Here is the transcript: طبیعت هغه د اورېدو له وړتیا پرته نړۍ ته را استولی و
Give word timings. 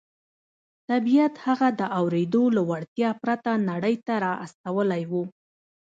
طبیعت 0.89 1.33
هغه 1.45 1.67
د 1.79 1.81
اورېدو 1.99 2.43
له 2.55 2.61
وړتیا 2.69 3.09
پرته 3.23 3.51
نړۍ 3.69 3.95
ته 4.05 4.13
را 4.23 4.33
استولی 4.45 5.03
و 5.11 5.13